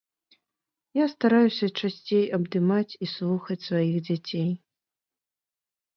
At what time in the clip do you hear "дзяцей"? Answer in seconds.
4.11-4.51